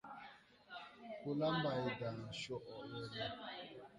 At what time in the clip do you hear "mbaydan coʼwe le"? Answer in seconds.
1.57-3.23